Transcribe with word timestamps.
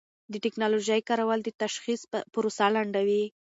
د 0.31 0.33
ټېکنالوژۍ 0.43 1.01
کارول 1.09 1.39
د 1.43 1.49
تشخیص 1.63 2.01
پروسه 2.33 2.65
لنډوي. 2.75 3.23